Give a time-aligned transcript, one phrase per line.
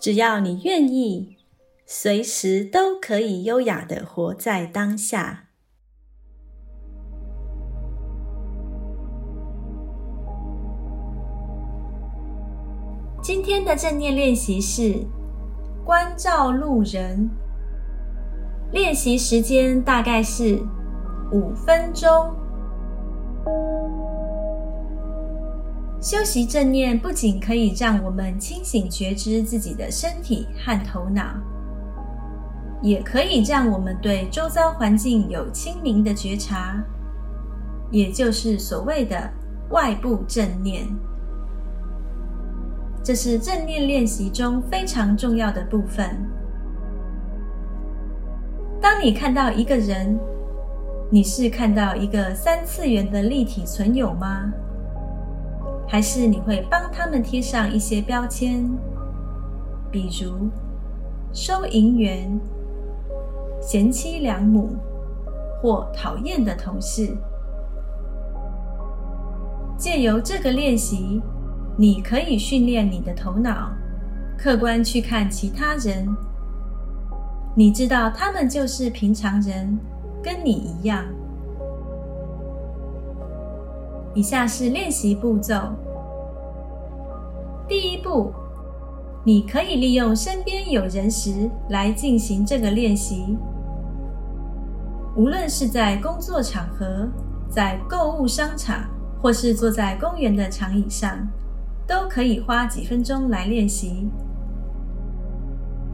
[0.00, 1.36] 只要你愿意，
[1.84, 5.46] 随时都可以优雅的活在当下。
[13.20, 15.04] 今天的正念练习是
[15.84, 17.28] 关照路人。
[18.70, 20.62] 练习时间大概是
[21.32, 22.34] 五分钟。
[26.00, 31.24] 修习正念不仅可以让我们清醒觉知自己的身体和头脑，
[32.80, 36.80] 也可以让我们对周遭环境有清明的觉察，
[37.90, 39.28] 也就是所谓的
[39.70, 40.86] 外部正念。
[43.02, 46.08] 这是正念练习中非常重要的部分。
[48.80, 50.16] 当你看到一个人，
[51.10, 54.52] 你是看到一个三次元的立体存有吗？
[55.88, 58.70] 还是你会帮他们贴上一些标签，
[59.90, 60.50] 比如
[61.32, 62.38] 收银员、
[63.60, 64.76] 贤妻良母
[65.62, 67.16] 或讨厌的同事。
[69.78, 71.22] 借由这个练习，
[71.76, 73.70] 你可以训练你的头脑，
[74.36, 76.06] 客观去看其他人。
[77.54, 79.78] 你知道他们就是平常人，
[80.22, 81.04] 跟你一样。
[84.14, 85.54] 以下是练习步骤。
[87.68, 88.32] 第一步，
[89.24, 93.36] 你可以利用身边有人时来进行这个练习。
[95.14, 97.08] 无论是在工作场合、
[97.50, 98.84] 在购物商场，
[99.20, 101.28] 或是坐在公园的长椅上，
[101.86, 104.08] 都可以花几分钟来练习。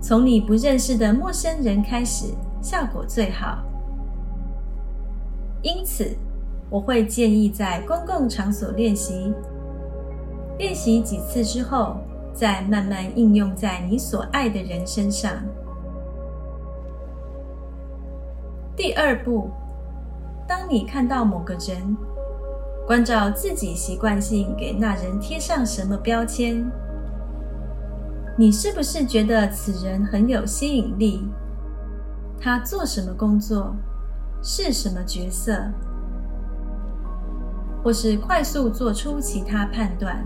[0.00, 2.32] 从你不认识的陌生人开始，
[2.62, 3.58] 效果最好。
[5.62, 6.16] 因此。
[6.70, 9.32] 我会建议在公共场所练习，
[10.58, 11.96] 练习几次之后，
[12.34, 15.32] 再慢慢应用在你所爱的人身上。
[18.76, 19.48] 第二步，
[20.46, 21.96] 当你看到某个人，
[22.86, 26.70] 关照自己习惯性给那人贴上什么标签，
[28.36, 31.26] 你是不是觉得此人很有吸引力？
[32.38, 33.74] 他做什么工作？
[34.42, 35.64] 是什么角色？
[37.88, 40.22] 或是快速做出其他判断，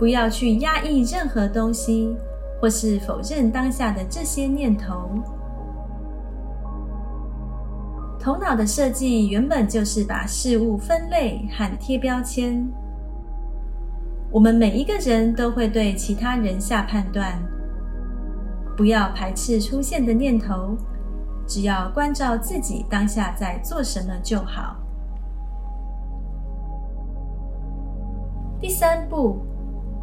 [0.00, 2.16] 不要去压抑任何东西，
[2.60, 5.10] 或是否认当下的这些念头。
[8.18, 12.68] 头脑的设计原本就是把事物分类和贴标签。
[14.32, 17.40] 我们每一个人都会对其他人下判断，
[18.76, 20.76] 不要排斥出现的念头。
[21.46, 24.76] 只要关照自己当下在做什么就好。
[28.60, 29.40] 第三步，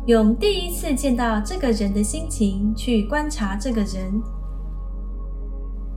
[0.06, 4.22] 用第一次见到这个人的心情去观察这个人。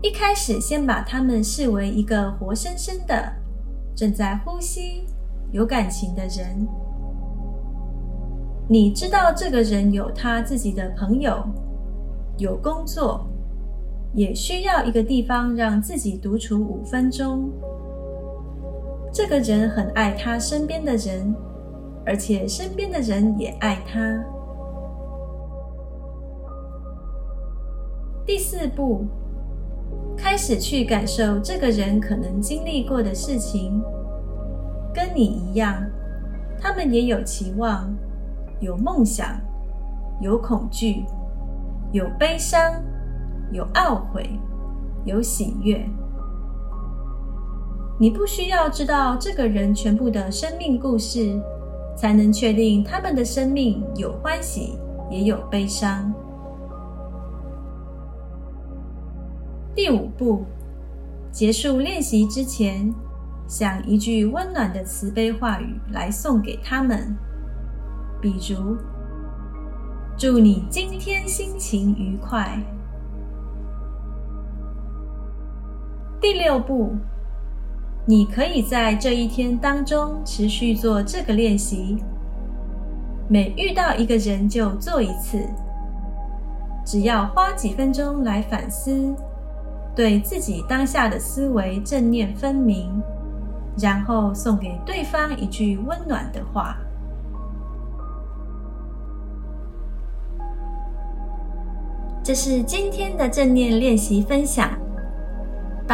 [0.00, 3.32] 一开始，先把他们视为一个活生生的、
[3.94, 5.06] 正在呼吸、
[5.52, 6.66] 有感情的人。
[8.66, 11.42] 你知道，这个人有他自己的朋友，
[12.38, 13.26] 有工作。
[14.14, 17.50] 也需要一个地方让自己独处五分钟。
[19.12, 21.34] 这个人很爱他身边的人，
[22.06, 24.00] 而且身边的人也爱他。
[28.26, 29.04] 第四步，
[30.16, 33.82] 开始去感受这个人可能经历过的事情，
[34.94, 35.74] 跟你一样，
[36.58, 37.92] 他们也有期望，
[38.60, 39.40] 有梦想，
[40.20, 41.04] 有恐惧，
[41.92, 42.82] 有悲伤。
[43.52, 44.28] 有懊悔，
[45.04, 45.84] 有喜悦。
[47.98, 51.40] 你不需要知道这个人全部的生命故事，
[51.96, 54.76] 才能确定他们的生命有欢喜，
[55.10, 56.12] 也有悲伤。
[59.76, 60.44] 第五步，
[61.30, 62.92] 结束练习之前，
[63.46, 67.16] 想一句温暖的慈悲话语来送给他们，
[68.20, 68.76] 比如
[70.18, 72.58] ：“祝你今天心情愉快。”
[76.24, 76.90] 第六步，
[78.06, 82.02] 你可以在这一天当中持续做这个练习。
[83.28, 85.46] 每遇到一个人就做一次，
[86.82, 89.14] 只要花几分钟来反思，
[89.94, 92.90] 对自己当下的思维正念分明，
[93.76, 96.78] 然后送给对方一句温暖的话。
[102.22, 104.70] 这是今天的正念练习分享，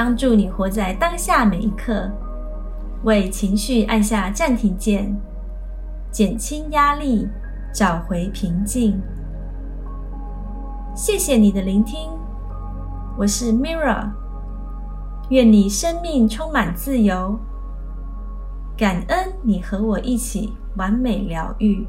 [0.03, 2.11] 帮助你活在当下每一刻，
[3.03, 5.15] 为情绪按下暂停键。
[6.11, 7.29] 减轻压力，
[7.71, 8.99] 找回平静。
[10.97, 12.09] 谢谢你的聆听，
[13.19, 14.09] 我是 Mirra。
[15.29, 17.39] 愿你生命充满自由，
[18.79, 21.87] 感恩你和我一起完美疗愈。